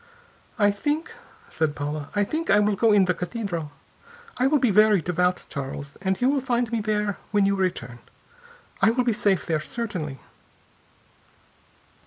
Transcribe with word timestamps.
"I 0.57 0.71
think," 0.71 1.11
said 1.47 1.75
Paula, 1.75 2.09
"I 2.15 2.23
think 2.23 2.49
I 2.49 2.59
will 2.59 2.75
go 2.75 2.91
in 2.91 3.05
the 3.05 3.13
cathedral. 3.13 3.71
I 4.39 4.47
will 4.47 4.57
be 4.57 4.71
very 4.71 4.99
devout, 4.99 5.45
Charles, 5.47 5.95
and 6.01 6.19
you 6.19 6.27
will 6.27 6.41
find 6.41 6.71
me 6.71 6.81
there 6.81 7.19
when 7.29 7.45
you 7.45 7.55
return. 7.55 7.99
I 8.81 8.89
will 8.89 9.03
be 9.03 9.13
safe 9.13 9.45
there, 9.45 9.59
certainly." 9.61 10.19